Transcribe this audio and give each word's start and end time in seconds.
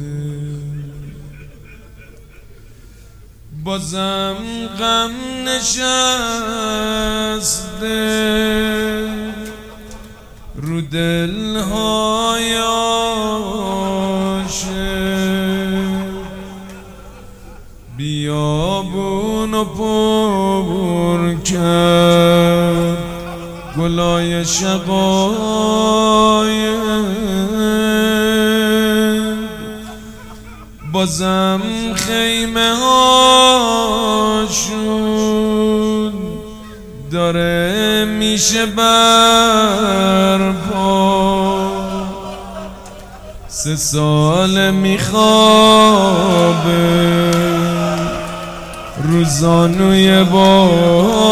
بازم 3.63 4.35
غم 4.79 5.11
نشسته. 5.47 6.07
رو 10.57 10.81
دل 10.81 11.55
های 11.55 12.57
بیابون 17.97 19.53
و 19.53 19.63
پر 19.63 21.33
کرد. 21.33 22.97
گلای 23.77 24.45
شقای 24.45 25.57
بازم 30.91 31.61
خیمه 31.95 32.75
هاشون. 32.81 34.07
داره 37.11 38.05
میشه 38.05 38.65
برپا. 38.65 38.97
سه 43.47 43.75
سال 43.75 44.71
میخوابه. 44.71 45.27
روزانوی 49.03 50.23
بابا. 50.23 51.27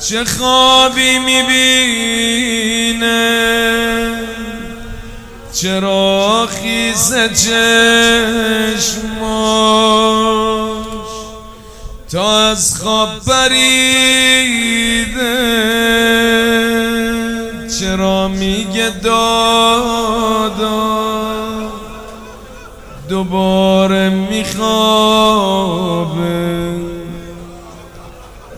چه 0.00 0.24
خوابی 0.24 1.18
می‌بینه؟ 1.18 2.44
چرا 5.52 6.46
خیز 6.46 7.14
چشماش 7.14 7.64
از 12.54 12.80
خواب 12.82 13.08
پریده. 13.26 13.74
چرا 17.80 18.28
میگه 18.28 18.90
دادا؟ 19.02 20.54
دوباره 23.08 24.08
میخوابه. 24.08 24.74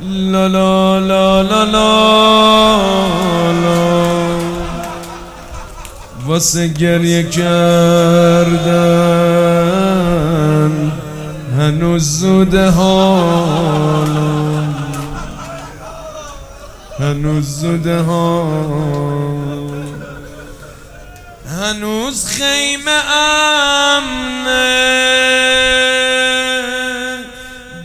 لا 0.00 0.47
لا 0.47 0.98
لا 0.98 1.42
لا 1.42 1.64
لا 1.64 2.77
واسه 6.27 6.69
گریه 6.69 7.22
کردن. 7.22 8.67
هنوز 11.67 12.20
زوده 12.20 12.70
حالا 12.70 14.64
هنوز 16.98 17.61
زوده 17.61 18.03
حالا 18.03 19.77
هنوز 21.51 22.27
خیمه 22.27 23.01
امنه. 23.91 24.77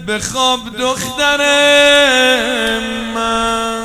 به 0.06 0.19
خواب 0.19 0.59
دختر 0.79 1.39
من. 3.16 3.81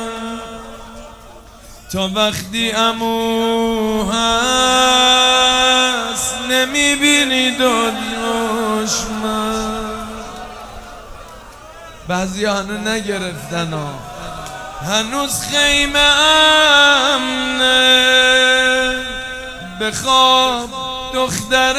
تا 1.93 2.09
وقتی 2.15 2.71
امو 2.71 4.03
هست 4.11 5.16
بعضی 12.07 12.45
هنو 12.45 12.77
نگرفتن 12.77 13.73
ها 13.73 13.93
هنوز 14.81 15.41
خیمه 15.41 15.99
امنه 17.19 17.87
به 19.79 19.91
خواب 19.91 20.69
دختر 21.13 21.73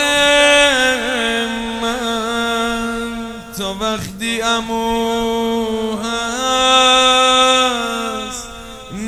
من. 1.82 3.18
تا 3.58 3.74
وقتی 3.80 4.42
امو 4.42 5.96
هست 5.98 6.08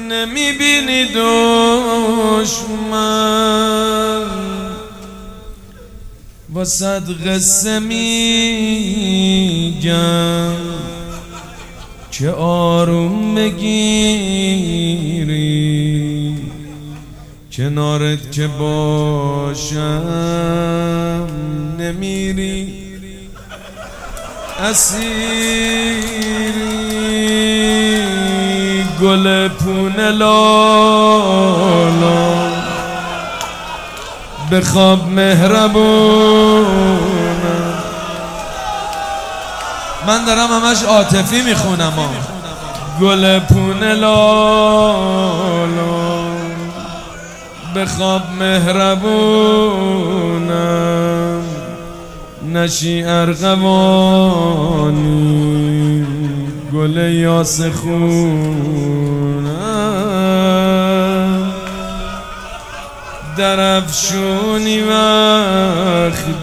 نمی‌بینی 0.09 1.05
دشمن. 1.05 1.51
واسد 6.53 7.29
قصه 7.29 7.79
میگم. 7.79 8.21
که 12.21 12.31
آروم 12.31 13.35
بگیری. 13.35 13.71
کنارت 17.53 18.33
که 18.33 18.47
باشم 18.47 20.03
نمیری. 21.79 22.75
اسیری. 24.61 25.11
گل 29.03 29.49
پونه 29.49 30.11
لالا. 30.11 31.91
بخواب 34.53 35.09
مهربونم 35.09 37.10
من 40.07 40.25
دارم 40.25 40.49
همش 40.53 40.83
عاطفی 40.83 41.43
می‌خونم 41.43 41.93
گل 43.01 43.39
پونه 43.39 43.95
لالا 43.95 45.61
بخواب 47.77 48.23
مهربونم 48.39 49.81
نشی 52.53 53.05
ارغوانی 53.07 54.31
گل 56.75 56.97
یاس 56.97 57.61
خونم 57.61 58.81
در 63.37 63.77
افشونی 63.77 64.81
وقتی 64.81 66.41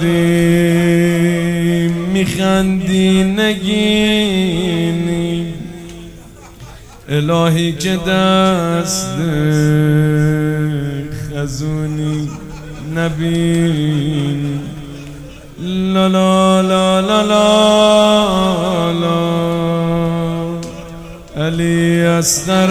میخندی 2.18 3.24
نگینی. 3.24 4.74
الهی 7.10 7.74
که 7.74 7.98
دست 8.08 9.16
خزونی 11.12 12.30
نبینی. 12.96 14.60
لا 15.94 16.08
لا 16.08 16.62
لا 16.62 17.00
لا 17.02 17.22
لا 17.22 18.92
لا. 18.92 19.18
علی 21.46 22.02
اصغر. 22.02 22.68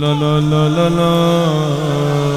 لا 0.00 0.12
لا 0.12 0.38
لا 0.38 0.68
لا 0.68 0.88
لا. 0.88 2.31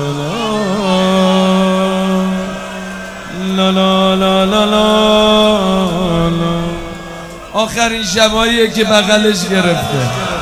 آخرین 7.66 8.04
شباییه 8.04 8.68
که 8.72 8.84
بغلش 8.84 9.48
گرفته. 9.50 10.35